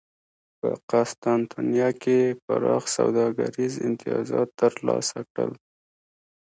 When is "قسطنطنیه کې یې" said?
0.89-2.35